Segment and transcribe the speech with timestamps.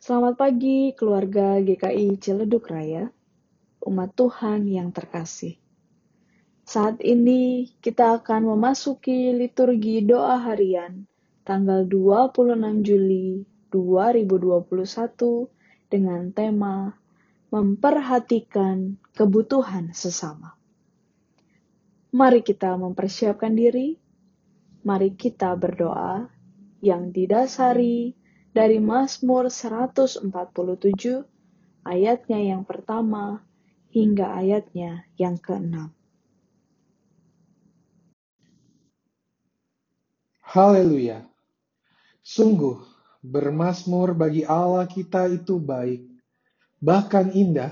[0.00, 3.12] Selamat pagi keluarga GKI Ciledug Raya,
[3.84, 5.60] umat Tuhan yang terkasih.
[6.64, 11.04] Saat ini kita akan memasuki liturgi doa harian
[11.44, 16.96] tanggal 26 Juli 2021 dengan tema
[17.52, 20.56] memperhatikan kebutuhan sesama.
[22.16, 24.00] Mari kita mempersiapkan diri,
[24.80, 26.24] mari kita berdoa
[26.80, 28.16] yang didasari
[28.50, 30.26] dari Mazmur 147
[31.86, 33.46] ayatnya yang pertama
[33.94, 35.94] hingga ayatnya yang keenam.
[40.50, 41.22] Haleluya.
[42.26, 42.82] Sungguh,
[43.22, 46.02] bermasmur bagi Allah kita itu baik,
[46.82, 47.70] bahkan indah,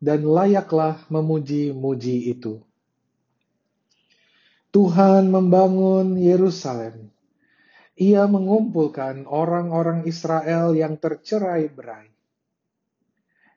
[0.00, 2.60] dan layaklah memuji-muji itu.
[4.68, 7.08] Tuhan membangun Yerusalem
[8.00, 12.08] ia mengumpulkan orang-orang Israel yang tercerai-berai.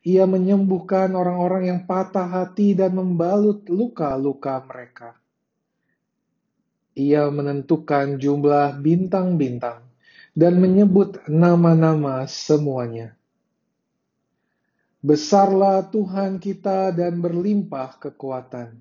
[0.04, 5.16] Ia menyembuhkan orang-orang yang patah hati dan membalut luka-luka mereka.
[7.00, 9.80] Ia menentukan jumlah bintang-bintang
[10.36, 13.16] dan menyebut nama-nama semuanya.
[15.00, 18.76] Besarlah Tuhan kita dan berlimpah kekuatan.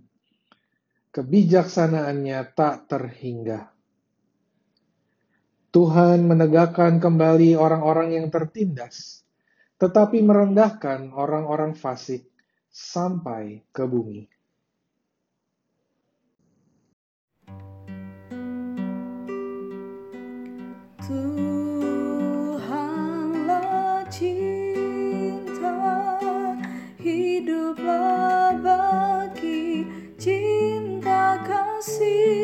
[1.15, 3.71] Kebijaksanaannya tak terhingga.
[5.73, 9.25] Tuhan menegakkan kembali orang-orang yang tertindas,
[9.81, 12.29] tetapi merendahkan orang-orang fasik
[12.69, 14.29] sampai ke bumi.
[21.01, 22.53] Tuhanlah
[24.13, 25.73] cinta,
[27.01, 29.89] hiduplah bagi
[30.21, 32.42] cinta kasihnya.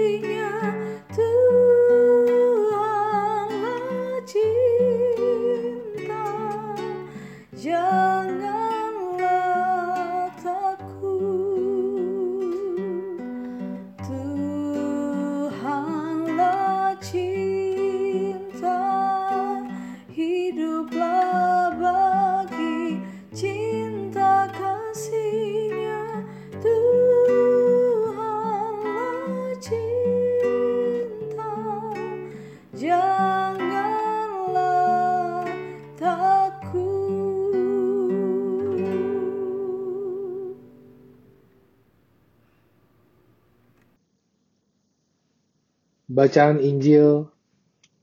[46.19, 47.31] Bacaan Injil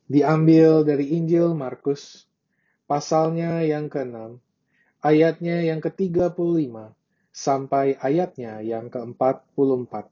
[0.08, 2.24] diambil dari Injil Markus,
[2.88, 4.40] pasalnya yang ke-6,
[5.03, 6.96] ayatnya yang ke-35,
[7.36, 10.08] sampai ayatnya yang ke-44.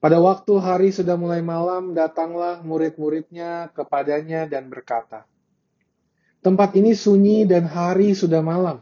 [0.00, 5.28] Pada waktu hari sudah mulai malam, datanglah murid-muridnya kepadanya dan berkata,
[6.40, 8.80] Tempat ini sunyi dan hari sudah malam.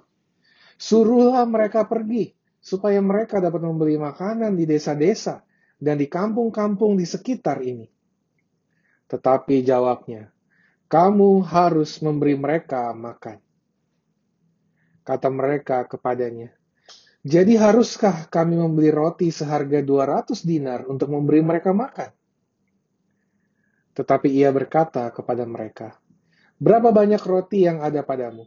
[0.79, 5.50] Suruhlah mereka pergi, supaya mereka dapat membeli makanan di desa-desa
[5.81, 7.89] dan di kampung-kampung di sekitar ini.
[9.09, 10.29] Tetapi jawabnya,
[10.87, 13.41] kamu harus memberi mereka makan.
[15.03, 16.53] Kata mereka kepadanya,
[17.25, 22.13] jadi haruskah kami membeli roti seharga 200 dinar untuk memberi mereka makan?
[23.97, 25.99] Tetapi ia berkata kepada mereka,
[26.61, 28.45] Berapa banyak roti yang ada padamu?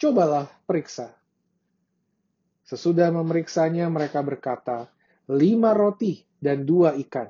[0.00, 1.12] Cobalah periksa.
[2.64, 4.88] Sesudah memeriksanya, mereka berkata,
[5.28, 7.28] lima roti dan dua ikan.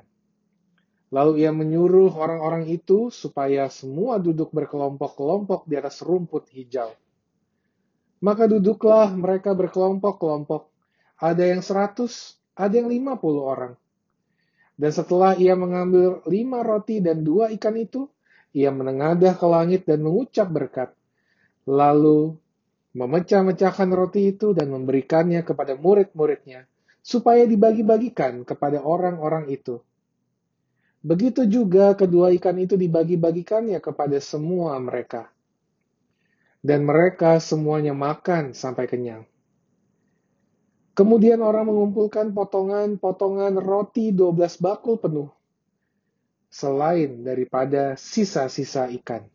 [1.11, 6.95] Lalu ia menyuruh orang-orang itu supaya semua duduk berkelompok-kelompok di atas rumput hijau.
[8.23, 10.71] Maka duduklah mereka berkelompok-kelompok.
[11.19, 13.73] Ada yang seratus, ada yang lima puluh orang.
[14.79, 18.07] Dan setelah ia mengambil lima roti dan dua ikan itu,
[18.55, 20.89] ia menengadah ke langit dan mengucap berkat.
[21.67, 22.39] Lalu
[22.97, 26.65] memecah-mecahkan roti itu dan memberikannya kepada murid-muridnya,
[27.01, 29.81] supaya dibagi-bagikan kepada orang-orang itu.
[31.01, 35.33] Begitu juga kedua ikan itu dibagi-bagikannya kepada semua mereka.
[36.61, 39.25] Dan mereka semuanya makan sampai kenyang.
[40.93, 45.33] Kemudian orang mengumpulkan potongan-potongan roti 12 bakul penuh,
[46.51, 49.25] selain daripada sisa-sisa ikan.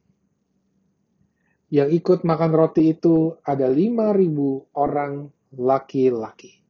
[1.67, 6.66] Yang ikut makan roti itu ada 5.000 orang laki-laki.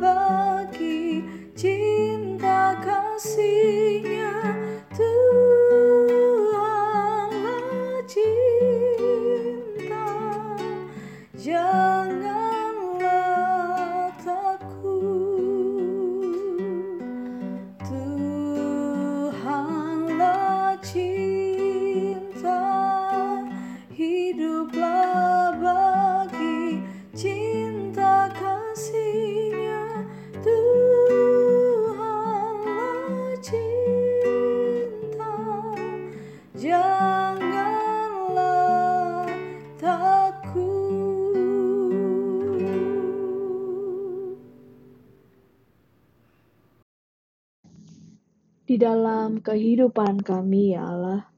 [0.00, 1.24] Bagi
[1.56, 4.13] cinta kasihnya.
[48.74, 51.30] Di dalam kehidupan kami, ya Allah,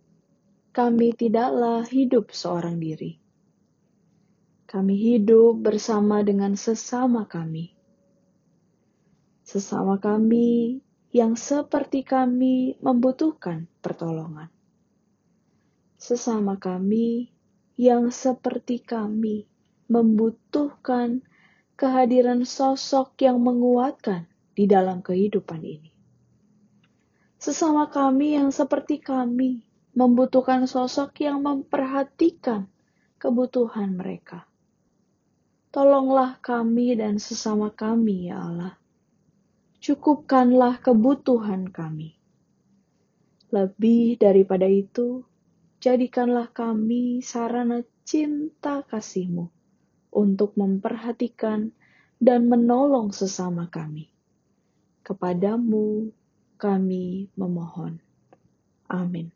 [0.72, 3.20] kami tidaklah hidup seorang diri.
[4.64, 7.76] Kami hidup bersama dengan sesama kami.
[9.44, 10.80] Sesama kami
[11.12, 14.48] yang seperti kami membutuhkan pertolongan.
[16.00, 17.36] Sesama kami
[17.76, 19.44] yang seperti kami
[19.92, 21.20] membutuhkan
[21.76, 24.24] kehadiran sosok yang menguatkan
[24.56, 25.95] di dalam kehidupan ini.
[27.46, 29.62] Sesama kami yang seperti kami
[29.94, 32.66] membutuhkan sosok yang memperhatikan
[33.22, 34.50] kebutuhan mereka.
[35.70, 38.74] Tolonglah kami dan sesama kami, ya Allah.
[39.78, 42.18] Cukupkanlah kebutuhan kami.
[43.54, 45.22] Lebih daripada itu,
[45.78, 49.46] jadikanlah kami sarana cinta kasih-Mu
[50.18, 51.70] untuk memperhatikan
[52.18, 54.10] dan menolong sesama kami.
[55.06, 56.10] Kepadamu
[56.58, 58.00] kami memohon.
[58.90, 59.32] Amin.